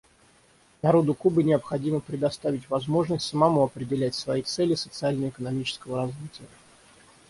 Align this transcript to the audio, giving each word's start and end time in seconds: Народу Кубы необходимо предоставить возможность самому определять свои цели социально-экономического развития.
Народу 0.81 1.13
Кубы 1.13 1.43
необходимо 1.43 1.99
предоставить 1.99 2.67
возможность 2.71 3.23
самому 3.23 3.61
определять 3.61 4.15
свои 4.15 4.41
цели 4.41 4.73
социально-экономического 4.73 5.97
развития. 6.01 6.47